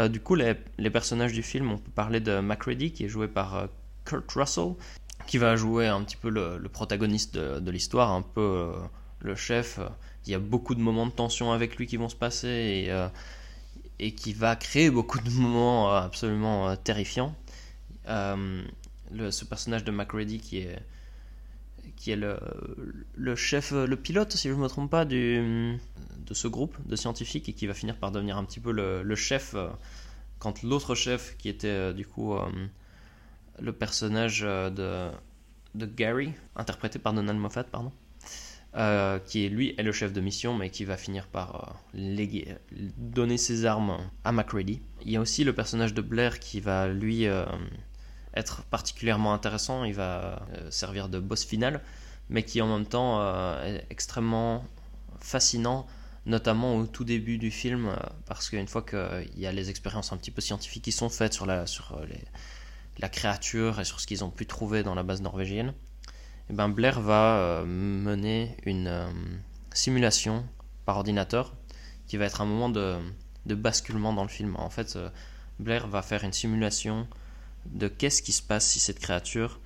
[0.09, 3.27] du coup, les, les, personnages du film, on peut parler de Macready, qui est joué
[3.27, 3.67] par
[4.05, 4.75] Kurt Russell,
[5.27, 8.73] qui va jouer un petit peu le, protagoniste de, l'histoire, un peu euh,
[9.21, 9.79] le chef.
[10.25, 12.91] Il y a beaucoup de moments de tension avec lui qui vont se passer et,
[12.91, 13.07] euh,
[14.15, 17.35] qui va créer beaucoup de moments euh, absolument terrifiants.
[18.05, 20.79] Ce personnage de McReady qui est
[21.97, 25.77] qui est le, chef, le pilote, si je ne me trompe pas, de
[26.31, 29.55] ce groupe de scientifiques et qui va finir par devenir un petit peu le chef
[30.39, 32.35] quand l'autre chef, qui était du coup
[33.59, 35.15] le personnage euh, de,
[35.75, 37.91] de Gary, interprété par Donald Moffat, pardon,
[38.75, 42.55] euh, qui lui est le chef de mission, mais qui va finir par euh,
[42.97, 44.81] donner ses armes à Macready.
[45.03, 47.25] Il y a aussi le personnage de Blair qui va lui
[48.35, 51.81] être particulièrement intéressant, il va servir de boss final,
[52.29, 53.21] mais qui en même temps
[53.63, 54.65] est extrêmement
[55.19, 55.85] fascinant,
[56.25, 60.17] notamment au tout début du film, parce qu'une fois qu'il y a les expériences un
[60.17, 62.21] petit peu scientifiques qui sont faites sur, la, sur les,
[62.97, 65.73] la créature et sur ce qu'ils ont pu trouver dans la base norvégienne,
[66.43, 69.09] et eh ben Blair va euh, mener une euh,
[69.73, 70.45] simulation
[70.83, 71.55] par ordinateur
[72.05, 72.99] qui va être un moment de,
[73.45, 74.57] basculement dans le film.
[74.57, 75.09] En fait, euh,
[75.59, 77.07] Blair va faire une simulation
[77.65, 79.61] de qu'est-ce qui se passe si cette créature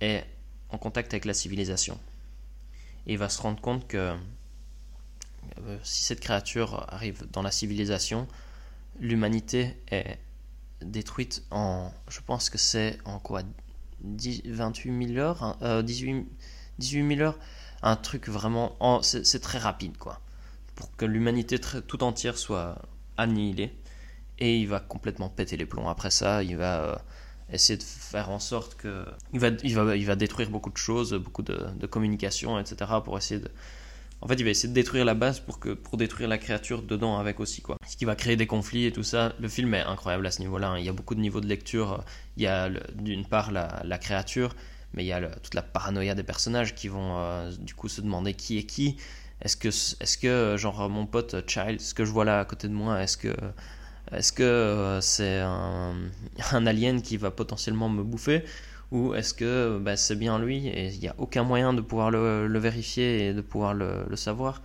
[0.00, 0.24] est
[0.70, 2.00] en contact avec la civilisation.
[3.06, 4.16] Et il va se rendre compte que
[5.84, 8.26] si cette créature arrive dans la civilisation,
[8.98, 10.18] l'humanité est
[10.84, 13.42] détruite en, je pense que c'est en quoi,
[14.00, 16.26] 10, 28 000 heures, 18,
[16.78, 17.38] 18 000 heures,
[17.82, 20.20] un truc vraiment, c'est très rapide quoi,
[20.74, 22.80] pour que l'humanité tout entière soit
[23.16, 23.74] annihilée.
[24.38, 25.88] Et il va complètement péter les plombs.
[25.88, 26.96] Après ça, il va euh,
[27.52, 29.04] essayer de faire en sorte que.
[29.32, 32.92] Il va, il va, il va détruire beaucoup de choses, beaucoup de, de etc.
[33.04, 33.50] pour essayer de
[34.22, 36.82] En fait, il va essayer de détruire la base pour, que, pour détruire la créature
[36.82, 37.76] dedans avec aussi, quoi.
[37.88, 39.32] Ce qui va créer des conflits et tout ça.
[39.40, 40.68] Le film est incroyable à ce niveau-là.
[40.68, 40.78] hein.
[40.78, 42.04] Il y a beaucoup de niveaux de lecture.
[42.36, 44.54] Il y a d'une part la, la créature,
[44.94, 48.00] mais il y a toute la paranoïa des personnages qui vont euh, du coup se
[48.00, 48.96] demander qui est qui.
[49.42, 52.44] Est-ce que, est-ce que genre mon pote euh, Child, ce que je vois là à
[52.44, 53.34] côté de moi, est-ce que,
[54.12, 55.94] est-ce que euh, c'est un,
[56.52, 58.44] un alien qui va potentiellement me bouffer?
[58.92, 62.10] Ou est-ce que bah, c'est bien lui et il n'y a aucun moyen de pouvoir
[62.10, 64.62] le, vérifier et de pouvoir le, le savoir.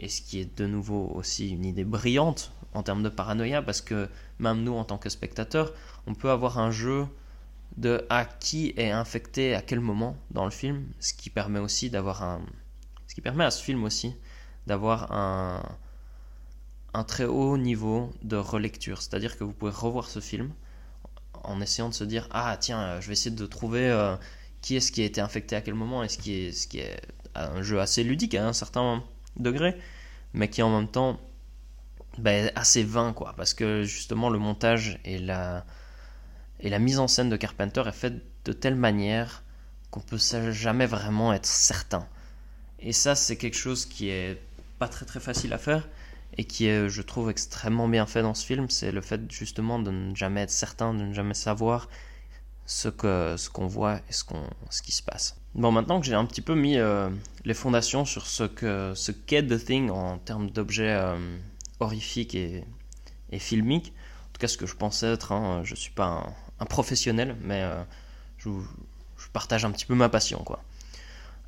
[0.00, 3.82] Et ce qui est de nouveau aussi une idée brillante en termes de paranoïa parce
[3.82, 5.72] que même nous en tant que spectateurs
[6.06, 7.06] on peut avoir un jeu
[7.76, 10.86] de à qui est infecté à quel moment dans le film?
[10.98, 12.40] Ce qui permet aussi d'avoir un
[13.06, 14.14] ce qui permet à ce film aussi
[14.66, 15.62] d'avoir un
[16.94, 19.02] un très haut niveau de relecture.
[19.02, 20.50] C'est à dire que vous pouvez revoir ce film
[21.46, 24.16] en essayant de se dire ah tiens euh, je vais essayer de trouver euh,
[24.62, 26.78] qui est-ce qui a été infecté à quel moment et ce qui est ce qui
[26.78, 27.00] est
[27.34, 29.02] un jeu assez ludique à un certain
[29.36, 29.76] degré
[30.32, 31.18] mais qui en même temps
[32.18, 33.34] ben, assez vain quoi.
[33.36, 35.64] Parce que justement le montage et la
[36.60, 39.42] et la mise en scène de Carpenter est faite de telle manière
[39.90, 40.18] qu'on peut
[40.50, 42.06] jamais vraiment être certain.
[42.80, 44.40] Et ça c'est quelque chose qui est
[44.78, 45.88] pas très très facile à faire
[46.38, 49.78] et qui est je trouve extrêmement bien fait dans ce film c'est le fait justement
[49.78, 51.88] de ne jamais être certain de ne jamais savoir
[52.66, 55.36] ce que ce qu'on voit et ce qu'on ce qui se passe.
[55.54, 57.08] Bon maintenant que j'ai un petit peu mis euh,
[57.44, 61.16] les fondations sur ce que ce qu'est The Thing en termes d'objets euh,
[61.80, 62.64] horrifiques et,
[63.30, 63.92] et filmiques
[64.28, 66.26] en tout cas ce que je pensais être hein, je suis pas
[66.58, 67.82] un, professionnel mais euh,
[68.38, 68.50] je,
[69.16, 70.62] je partage un petit peu ma passion quoi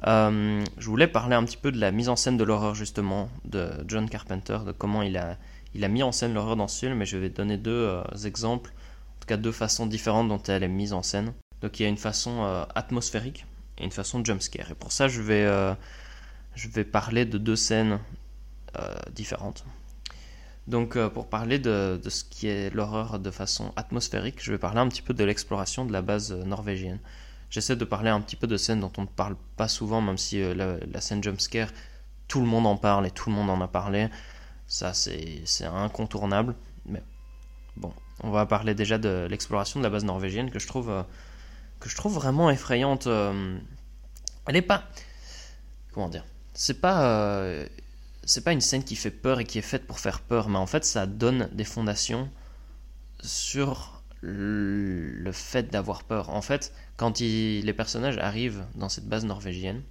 [0.07, 3.29] euh, je voulais parler un petit peu de la mise en scène de l'horreur justement
[3.45, 5.37] de John Carpenter, de comment il a,
[5.75, 8.03] il a mis en scène l'horreur dans ce film, et je vais donner deux euh,
[8.25, 11.33] exemples, en tout cas deux façons différentes dont elle est mise en scène.
[11.61, 13.45] Donc il y a une façon euh, atmosphérique
[13.79, 14.71] et une façon jumpscare.
[14.71, 15.47] Et pour ça je vais,
[16.55, 17.99] je vais parler de deux scènes
[19.13, 19.65] différentes.
[20.67, 24.81] Donc pour parler de, de ce qui est l'horreur de façon atmosphérique, je vais parler
[24.81, 26.99] un petit peu de l'exploration de la base norvégienne.
[27.51, 30.19] J'essaie de parler un petit peu de scènes dont on ne parle pas souvent, même
[30.19, 31.71] si euh, la, scène jumpscare,
[32.27, 34.09] tout le monde en parle et tout le monde en a parlé.
[34.67, 36.55] Ça, c'est incontournable.
[36.85, 37.03] Mais
[37.77, 41.03] bon, on va parler déjà de l'exploration de la base norvégienne que je trouve, euh,
[41.81, 43.07] que je trouve vraiment effrayante.
[43.07, 43.59] euh.
[44.47, 44.85] Elle est pas.
[45.93, 47.65] Comment dire C'est pas.
[48.25, 50.59] C'est pas une scène qui fait peur et qui est faite pour faire peur, mais
[50.59, 52.29] en fait, ça donne des fondations
[53.23, 56.29] sur le fait d'avoir peur.
[56.29, 59.83] En fait, quand les personnages arrivent dans cette base norvégienne,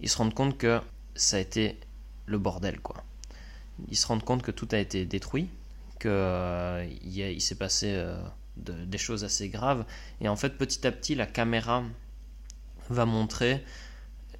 [0.00, 0.80] ils se rendent compte que
[1.14, 1.80] ça a été
[2.26, 3.02] le bordel, quoi.
[3.88, 5.48] Ils se rendent compte que tout a été détruit,
[5.98, 8.22] que euh, s'est passé euh,
[8.58, 9.86] de- des choses assez graves,
[10.20, 11.82] et en fait, petit à petit, la caméra
[12.90, 13.64] va montrer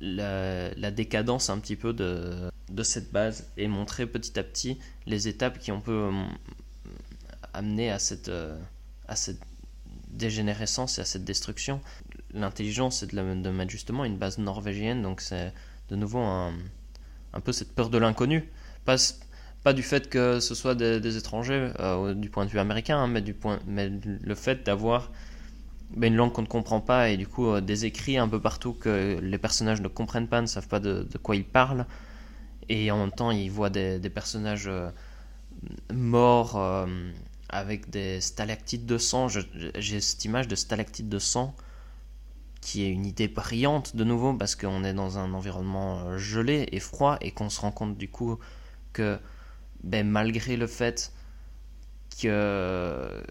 [0.01, 2.51] la, décadence un petit peu de,
[2.83, 6.13] cette base et montrer petit à petit les étapes qui ont pu euh,
[7.55, 8.31] amener à cette,
[9.09, 9.41] à cette
[10.17, 11.81] dégénérescence et à cette destruction.
[12.35, 15.53] L'intelligence, c'est de, la- de justement une base norvégienne, donc c'est
[15.89, 16.53] de nouveau un,
[17.33, 18.49] un peu cette peur de l'inconnu.
[18.85, 18.97] Pas,
[19.63, 23.09] pas du fait que ce soit des, étrangers euh, du point de vue américain, hein,
[23.09, 25.11] mais, du point, mais le fait d'avoir
[25.91, 28.41] ben, une langue qu'on ne comprend pas et du coup euh, des écrits un peu
[28.41, 31.87] partout que les personnages ne comprennent pas, ne savent pas de, quoi ils parlent.
[32.69, 34.91] Et en même temps, ils voient des, des personnages euh,
[35.93, 36.57] morts
[37.49, 39.29] avec des stalactites de sang.
[39.29, 41.55] J'ai cette image de stalactites de sang
[42.61, 46.67] qui est une idée brillante de nouveau parce qu'on est dans un environnement euh, gelé
[46.73, 48.41] et froid et qu'on se rend compte du coup
[48.93, 49.21] que
[49.85, 51.13] ben, malgré le fait
[52.21, 53.23] que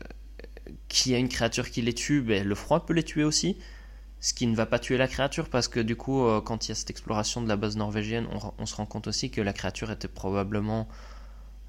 [0.87, 3.57] qu'il y a une créature qui les tue, ben, le froid peut les tuer aussi.
[4.21, 6.69] Ce qui ne va pas tuer la créature parce que du coup, euh, quand il
[6.69, 9.53] y a cette exploration de la base norvégienne, on se rend compte aussi que la
[9.53, 10.87] créature était probablement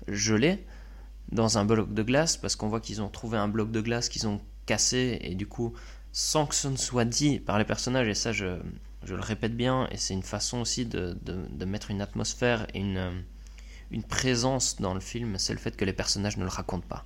[0.09, 0.64] gelée
[1.32, 4.08] dans un bloc de glace parce qu'on voit qu'ils ont trouvé un bloc de glace
[4.08, 5.74] qu'ils ont cassé et du coup,
[6.12, 8.58] sans que ce ne soit dit par les personnages, et ça je,
[9.04, 12.66] je le répète bien, et c'est une façon aussi de, de, de mettre une atmosphère
[12.74, 13.20] et une, euh,
[13.90, 17.04] une présence dans le film, c'est le fait que les personnages ne le racontent pas.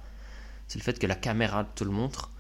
[0.69, 2.31] C'est le fait que la caméra te le montre,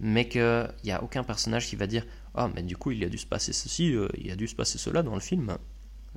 [0.00, 3.08] mais qu'il n'y a aucun personnage qui va dire Ah, mais du coup, il a
[3.08, 5.58] dû se passer ceci, euh, il a dû se passer cela dans le film.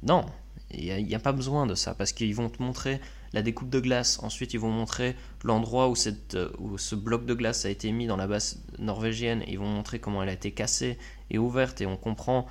[0.04, 0.26] Non,
[0.72, 3.02] il n'y y a pas besoin de ça, parce qu'ils vont te montrer
[3.34, 5.96] la découpe de glace, ensuite ils vont montrer l'endroit où,
[6.36, 9.68] euh, où ce bloc de glace a été mis dans la base norvégienne, ils vont
[9.68, 10.98] montrer comment elle a été cassée
[11.30, 12.48] et ouverte, et on comprend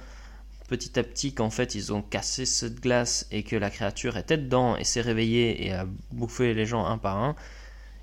[0.69, 4.39] petit à petit qu'en fait ils ont cassé cette glace et que la créature était
[4.39, 7.35] dedans et s'est réveillée et a bouffé les gens un par un.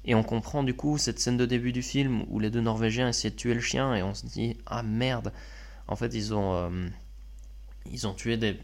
[0.04, 3.10] Et on comprend du coup cette scène de début du film où les deux Norvégiens
[3.10, 5.32] essaient de tuer le chien et on se dit ah merde.
[5.88, 6.88] En fait ils ont euh,
[7.90, 8.60] ils ont tué des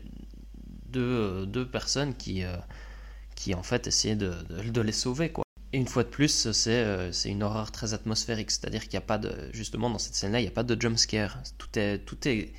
[0.91, 2.43] deux, deux personnes qui,
[3.35, 5.43] qui en fait essayaient de, de, les sauver quoi.
[5.71, 9.07] Et une fois de plus, c'est c'est une horreur très atmosphérique, c'est-à-dire qu'il n'y a
[9.07, 11.39] pas de justement dans cette scène-là, il n'y a pas de jump scare.
[11.57, 12.53] Tout est tout est,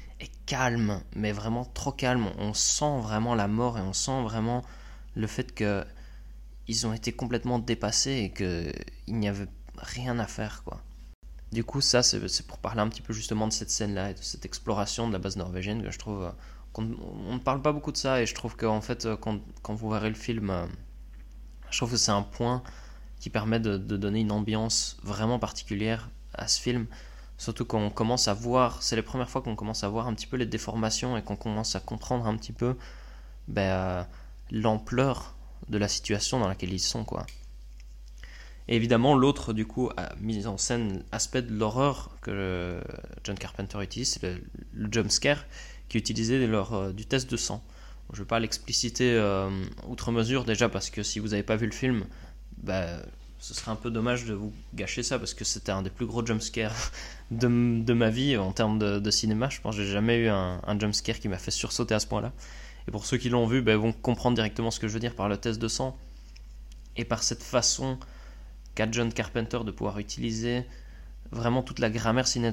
[0.47, 2.29] calme, mais vraiment trop calme.
[2.39, 4.63] On sent vraiment la mort et on sent vraiment
[5.15, 5.85] le fait que
[6.67, 8.73] ils ont été complètement dépassés et que
[9.07, 10.83] il n'y avait rien à faire quoi.
[11.53, 14.23] Du coup, ça c'est pour parler un petit peu justement de cette scène-là et de
[14.23, 16.33] cette exploration de la base norvégienne que je trouve
[16.83, 19.91] on ne parle pas beaucoup de ça et je trouve qu'en fait quand, quand vous
[19.91, 20.69] verrez le film,
[21.71, 22.63] je trouve que c'est un point
[23.19, 26.87] qui permet de, donner une ambiance vraiment particulière à ce film.
[27.39, 30.15] Surtout quand on commence à voir, c'est les premières fois qu'on commence à voir un
[30.15, 32.77] petit peu les déformations et qu'on commence à comprendre un petit peu
[33.49, 34.07] ben,
[34.51, 35.35] l'ampleur
[35.69, 37.05] de la situation dans laquelle ils sont.
[37.05, 37.27] quoi.
[38.69, 42.81] Et évidemment, l'autre, du coup, a mis en scène aspect de l'horreur que
[43.25, 45.45] John Carpenter utilise, c'est le, le jump scare
[45.95, 47.63] qui utilisé lors euh, du test de sang.
[48.13, 49.49] Je ne vais pas l'expliciter euh,
[49.89, 52.05] outre mesure déjà parce que si vous n'avez pas vu le film,
[52.59, 52.87] bah,
[53.39, 56.07] ce serait un peu dommage de vous gâcher ça parce que c'était un des plus
[56.07, 56.91] gros jumpscares
[57.31, 59.49] de, de ma vie en termes de, cinéma.
[59.51, 62.07] Je pense que j'ai jamais eu un, un jumpscare qui m'a fait sursauter à ce
[62.09, 62.33] point-là.
[62.89, 65.15] Et pour ceux qui l'ont vu, bah, vont comprendre directement ce que je veux dire
[65.15, 65.97] par le test de sang
[66.97, 67.99] et par cette façon
[68.75, 70.65] qu'a John Carpenter de pouvoir utiliser
[71.31, 72.53] vraiment toute la grammaire ciné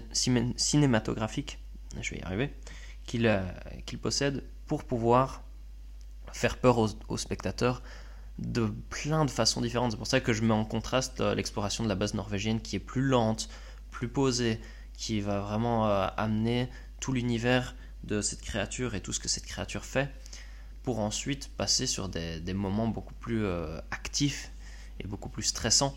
[0.56, 1.58] cinématographique,
[2.00, 2.52] je vais y arriver,
[3.06, 3.42] qu'il euh,
[3.86, 5.42] qu possède pour pouvoir
[6.34, 7.82] faire peur aux, spectateurs
[8.40, 9.92] de plein de façons différentes.
[9.92, 12.76] C'est pour ça que je mets en contraste euh, l'exploration de la base norvégienne qui
[12.78, 13.50] est plus lente,
[13.92, 14.60] plus posée,
[14.94, 19.46] qui va vraiment euh, amener tout l'univers de cette créature et tout ce que cette
[19.46, 20.10] créature fait,
[20.84, 23.46] pour ensuite passer sur des, moments beaucoup plus
[23.92, 24.52] actifs
[25.00, 25.96] et beaucoup plus stressants,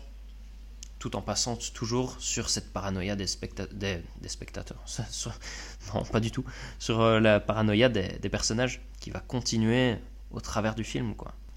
[0.99, 4.83] tout en passant toujours sur cette paranoïa des, specta des, des spectateurs.
[5.93, 6.43] Non, pas du tout.
[6.79, 9.97] Sur euh, la paranoïa des, personnages qui va continuer
[10.31, 11.13] au travers du film.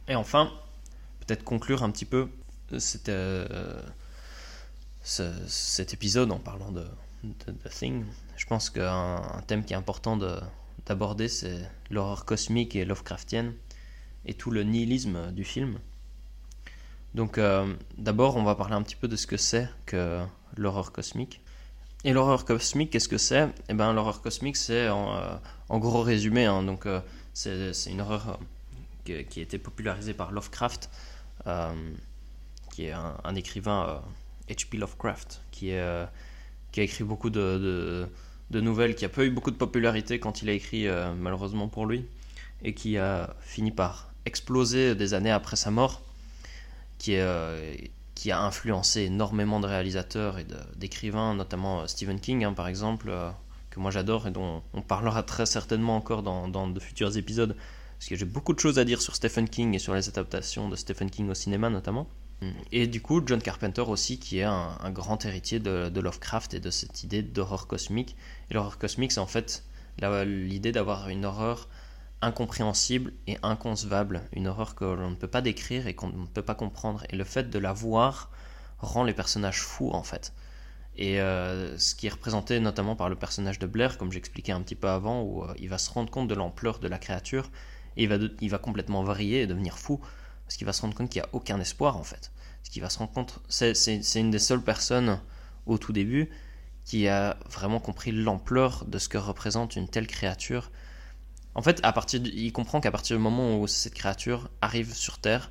[0.06, 0.52] Et enfin,
[1.20, 2.28] peut-être conclure un petit peu
[2.72, 3.82] euh,
[5.02, 6.84] ce, cet épisode en parlant de,
[7.24, 8.04] de, Thing.
[8.36, 10.18] Je pense qu'un un thème qui est important
[10.86, 11.58] d'aborder, c'est
[11.90, 13.54] l'horreur cosmique et Lovecraftienne
[14.26, 15.78] et tout le nihilisme du film.
[17.14, 20.22] Donc euh, d'abord, on va parler un petit peu de ce que c'est que
[20.56, 21.40] l'horreur cosmique.
[22.04, 23.48] Et l'horreur cosmique, qu'est-ce que c'est?
[23.68, 27.00] Eh bien, l'horreur cosmique, c'est en, euh, gros résumé, hein, donc euh,
[27.32, 28.38] c'est une horreur
[29.04, 30.90] qui, a été popularisée par Lovecraft,
[32.70, 34.02] qui est un, écrivain
[34.48, 34.76] H.P.
[34.76, 36.10] Lovecraft, qui, a
[36.76, 38.06] écrit beaucoup de,
[38.50, 42.04] nouvelles, qui a peu eu beaucoup de popularité quand il a écrit, malheureusement pour lui,
[42.62, 46.02] et qui a fini par exploser des années après sa mort,
[46.98, 52.68] qui, est, qui a influencé énormément de réalisateurs et d'écrivains, notamment Stephen King, hein, par
[52.68, 53.12] exemple,
[53.70, 57.56] que moi j'adore et dont on parlera très certainement encore dans, de futurs épisodes
[57.98, 60.68] parce que j'ai beaucoup de choses à dire sur Stephen King et sur les adaptations
[60.68, 62.08] de Stephen King au cinéma notamment.
[62.70, 66.54] Et du coup, John Carpenter aussi, qui est un, un grand héritier de, de, Lovecraft
[66.54, 68.14] et de cette idée d'horreur cosmique.
[68.48, 69.64] Et l'horreur cosmique, c'est en fait
[70.00, 71.68] l'idée d'avoir une horreur
[72.20, 76.42] incompréhensible et inconcevable, une horreur que l'on ne peut pas décrire et qu'on ne peut
[76.42, 77.04] pas comprendre.
[77.10, 78.30] Et le fait de la voir
[78.78, 80.32] rend les personnages fous en fait.
[80.96, 84.60] Et euh, ce qui est représenté notamment par le personnage de Blair, comme j'expliquais un
[84.62, 87.50] petit peu avant, où euh, il va se rendre compte de l'ampleur de la créature
[87.96, 90.00] et il va, il va complètement vriller et devenir fou
[90.44, 92.32] parce qu'il va se rendre compte qu'il n'y a aucun espoir en fait.
[92.60, 95.20] Parce qu'il va se rendre compte, c'est une des seules personnes
[95.66, 96.30] au tout début
[96.84, 100.70] qui a vraiment compris l'ampleur de ce que représente une telle créature.
[101.54, 105.18] En fait, à partir il comprend qu'à partir du moment où cette créature arrive sur
[105.18, 105.50] Terre,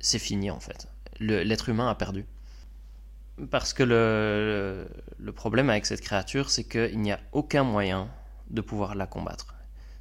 [0.00, 0.88] c'est fini en fait.
[1.20, 2.26] L'être humain a perdu.
[3.50, 8.08] Parce que le, problème avec cette créature, c'est qu'il n'y a aucun moyen
[8.50, 9.54] de pouvoir la combattre.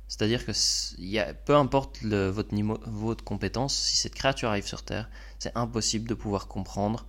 [0.08, 0.52] C'est-à-dire que
[1.00, 5.56] y a, peu importe votre niveau votre compétence, si cette créature arrive sur Terre, c'est
[5.56, 7.06] impossible de pouvoir comprendre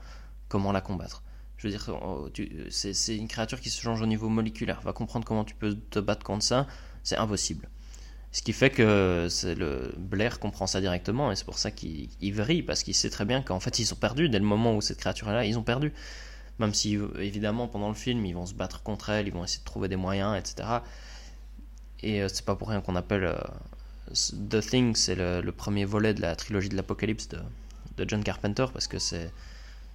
[0.48, 1.22] comment la combattre.
[1.56, 2.28] Je veux dire, oh,
[2.70, 4.80] c'est une créature qui se change au niveau moléculaire.
[4.82, 6.66] Va comprendre comment tu peux te battre contre ça,
[7.02, 7.68] c'est impossible.
[8.34, 12.64] Ce qui fait que le Blair comprend ça directement et c'est pour ça qu'il vrille
[12.64, 14.98] parce qu'il sait très bien qu'en fait ils ont perdu dès le moment où cette
[14.98, 15.92] créature est là, ils ont perdu.
[16.58, 19.60] Même si évidemment pendant le film ils vont se battre contre elle, ils vont essayer
[19.60, 20.80] de trouver des moyens, etc.
[22.02, 23.38] Et euh, c'est pas pour rien qu'on appelle euh,
[24.50, 27.38] The Thing, c'est le, premier volet de la trilogie de l'Apocalypse de,
[27.98, 29.30] de, John Carpenter, parce que c'est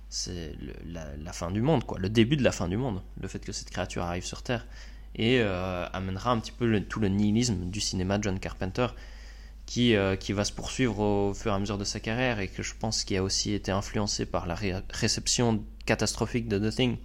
[0.08, 0.56] c'est
[0.88, 3.40] la, la, fin du monde, quoi, le début de la fin du monde, le fait
[3.40, 4.66] que cette créature arrive sur Terre,
[5.16, 8.88] et euh, amènera un petit peu tout le nihilisme du cinéma de John Carpenter,
[9.66, 12.48] qui, euh, qui va se poursuivre au fur et à mesure de sa carrière, et
[12.48, 16.76] que je pense qui a aussi été influencé par la ré réception catastrophique de The
[16.76, 16.98] Thing,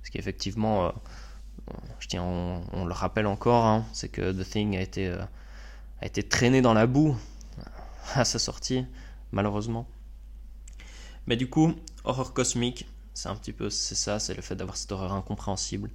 [0.00, 0.86] parce qu'effectivement...
[0.86, 0.90] Euh,
[1.98, 6.22] je tiens, on, le rappelle encore, hein, c'est que The Thing a été a été
[6.22, 7.16] traîné dans la boue
[8.14, 8.84] à sa sortie,
[9.32, 9.88] malheureusement.
[11.26, 11.74] Mais du coup,
[12.04, 15.90] horreur cosmique, c'est un petit peu c'est ça, c'est le fait d'avoir cette horreur incompréhensible.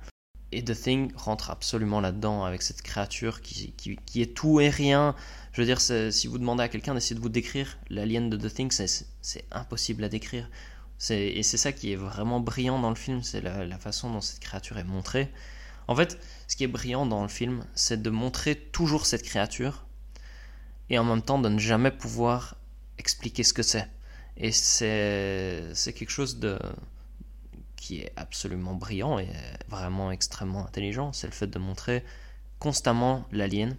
[0.52, 5.16] Et The Thing rentre absolument là-dedans avec cette créature qui, qui, est tout et rien.
[5.54, 8.54] Je veux dire, si vous demandez à quelqu'un d'essayer de vous décrire l'alien de The
[8.54, 10.50] Thing, c'est impossible à décrire.
[11.10, 14.22] Et c'est ça qui est vraiment brillant dans le film, c'est la, la, façon dont
[14.22, 15.32] cette créature est montrée.
[15.88, 19.86] En fait, ce qui est brillant dans le film, c'est de montrer toujours cette créature
[20.90, 22.56] et en même temps de ne jamais pouvoir
[23.00, 23.88] expliquer ce que c'est.
[24.38, 26.60] Et c'est quelque chose de
[27.82, 29.28] qui est absolument brillant et
[29.68, 32.06] vraiment extrêmement intelligent, c'est le fait de montrer
[32.60, 33.76] constamment l'alien,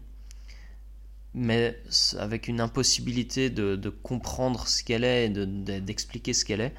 [1.34, 1.80] mais
[2.18, 6.74] avec une impossibilité de, comprendre ce qu'elle est et d'expliquer ce qu'elle est.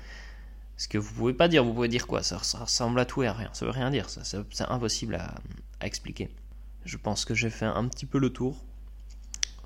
[0.75, 2.23] Ce que vous pouvez pas dire, vous pouvez dire quoi?
[2.23, 5.35] Ça, ressemble à tout et à rien, ça veut rien dire, ça, c'est impossible à,
[5.79, 6.29] expliquer.
[6.83, 8.61] Je pense que j'ai fait un petit peu le tour.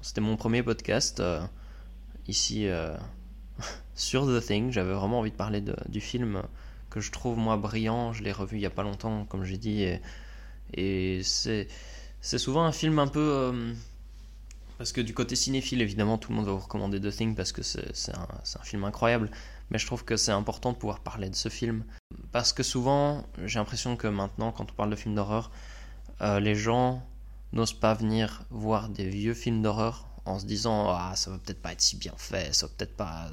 [0.03, 1.41] C'était mon premier podcast euh,
[2.27, 2.95] ici euh,
[3.95, 4.71] sur The Thing.
[4.71, 6.43] J'avais vraiment envie de parler du film
[6.89, 8.13] que je trouve moi brillant.
[8.13, 9.85] Je l'ai revu il y a pas longtemps, comme j'ai dit,
[10.73, 11.67] et, c'est
[12.19, 13.73] c'est souvent un film un peu euh,
[14.77, 17.51] parce que du côté cinéphile, évidemment, tout le monde va vous recommander The Thing parce
[17.51, 18.27] que c'est un,
[18.59, 19.29] un, film incroyable.
[19.69, 21.83] Mais je trouve que c'est important de pouvoir parler de ce film
[22.31, 25.51] parce que souvent, j'ai l'impression que maintenant, quand on parle de films d'horreur,
[26.21, 27.03] euh, les gens
[27.53, 31.61] n'osent pas venir voir des vieux films d'horreur en se disant ah ça va peut-être
[31.61, 33.29] pas être si bien fait, ça va peut-être pas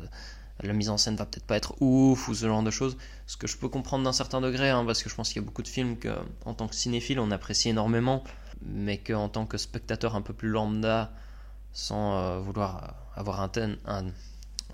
[0.63, 2.97] la mise en scène va peut-être pas être ouf ou ce genre de choses.
[3.27, 5.45] Ce que je peux comprendre d'un certain degré, hein, parce que je pense qu'il y
[5.45, 8.23] a beaucoup de films que, en tant que cinéphile, on apprécie énormément,
[8.63, 11.13] mais qu'en tant que spectateur un peu plus lambda,
[11.73, 13.51] sans euh, vouloir avoir un,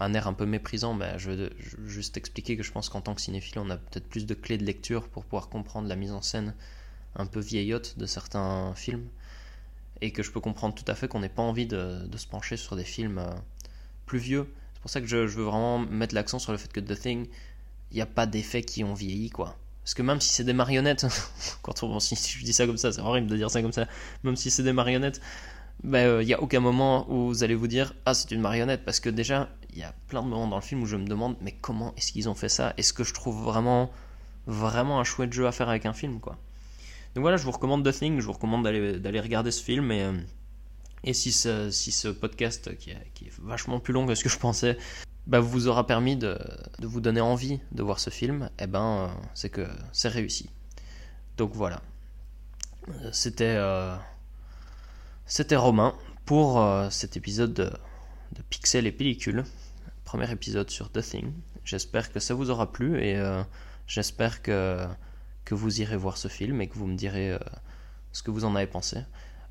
[0.00, 1.50] un, air un peu méprisant, ben, je veux
[1.86, 4.58] juste expliquer que je pense qu'en tant que cinéphile, on a peut-être plus de clés
[4.58, 6.54] de lecture pour pouvoir comprendre la mise en scène
[7.16, 9.08] un peu vieillotte de certains films,
[10.02, 12.26] et que je peux comprendre tout à fait qu'on n'ait pas envie de, de, se
[12.26, 13.30] pencher sur des films euh,
[14.06, 16.80] plus vieux c'est pour ça que je, veux vraiment mettre l'accent sur le fait que
[16.80, 17.26] The Thing,
[17.90, 19.58] il n'y a pas d'effets qui ont vieilli, quoi.
[19.84, 21.04] Parce que même si c'est des marionnettes,
[21.62, 23.86] quand on, si, je dis ça comme ça, c'est horrible de dire ça comme ça,
[24.24, 25.20] même si c'est des marionnettes,
[25.84, 28.40] ben, il ben, n'y a aucun moment où vous allez vous dire ah c'est une
[28.40, 28.86] marionnette.
[28.86, 31.06] Parce que déjà il y a plein de moments dans le film où je me
[31.06, 32.72] demande mais comment est-ce qu'ils ont fait ça?
[32.78, 33.90] Est-ce que je trouve vraiment
[34.46, 36.38] vraiment un chouette jeu à faire avec un film quoi?
[37.14, 40.04] Donc voilà, je vous recommande The Thing, je vous recommande d'aller regarder ce film et
[40.04, 40.12] euh,
[41.04, 44.22] et si ce, si ce podcast, qui est, qui est, vachement plus long que ce
[44.22, 44.76] que je pensais,
[45.26, 46.38] bah, vous aura permis de,
[46.78, 50.50] de, vous donner envie de voir ce film, eh ben, euh, c'est que c'est réussi.
[51.36, 51.82] Donc voilà.
[53.12, 53.94] C'était euh,
[55.26, 55.94] c'était Romain
[56.24, 59.44] pour euh, cet épisode de, de Pixel et Pellicule,
[60.04, 61.32] premier épisode sur The Thing.
[61.64, 63.22] J'espère que ça vous aura plu et
[63.86, 64.86] j'espère que,
[65.44, 67.38] que vous irez voir ce film et que vous me direz
[68.10, 69.04] ce que vous en avez pensé.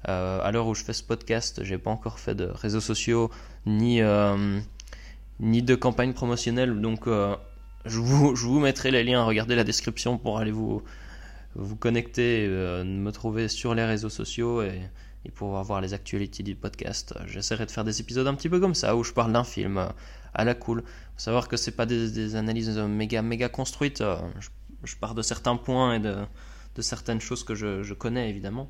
[0.08, 3.30] Euh, à l'heure où je fais ce podcast, j'ai pas encore fait de réseaux sociaux
[3.66, 4.60] ni, euh,
[5.40, 7.36] ni de campagne promotionnelle, donc euh,
[7.86, 10.84] je, vous, je vous mettrai les liens, regardez la description pour aller vous,
[11.56, 14.80] vous connecter, me trouver sur les réseaux sociaux et,
[15.26, 17.14] et pouvoir voir les actualités du podcast.
[17.28, 19.86] J'essaierai de faire des épisodes un petit peu comme ça, où je parle d'un film
[20.34, 20.82] à la cool.
[20.82, 24.02] Faut savoir que c'est pas des, analyses méga méga construites.
[24.40, 24.48] Je,
[24.86, 26.16] je, pars de certains points et de,
[26.76, 28.70] de certaines choses que je connais évidemment.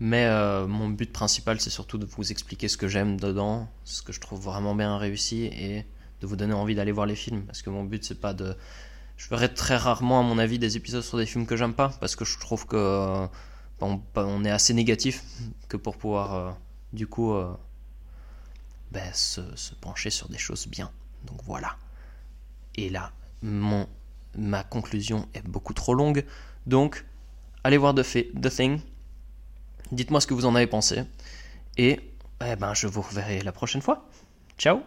[0.00, 4.02] Mais euh, mon but principal, c'est surtout de vous expliquer ce que j'aime dedans, ce
[4.02, 5.84] que je trouve vraiment bien réussi et
[6.20, 7.44] de vous donner envie d'aller voir les films.
[7.46, 8.56] Parce que mon but, c'est pas de.
[9.16, 11.88] Je ferai très rarement, à mon avis, des épisodes sur des films que j'aime pas,
[12.00, 13.26] parce que je trouve que euh,
[13.80, 15.24] on, est assez négatif
[15.68, 16.50] que pour pouvoir, euh,
[16.92, 17.34] du coup,
[18.92, 20.92] ben, se, se, pencher sur des choses bien.
[21.24, 21.76] Donc voilà.
[22.76, 23.10] Et là,
[23.42, 23.88] mon,
[24.36, 26.24] ma conclusion est beaucoup trop longue.
[26.66, 27.04] Donc,
[27.64, 28.02] allez voir The,
[28.40, 28.80] The Thing.
[29.92, 31.02] Dites-moi ce que vous en avez pensé.
[31.76, 32.00] Et
[32.44, 34.06] eh ben, je vous reverrai la prochaine fois.
[34.58, 34.82] Ciao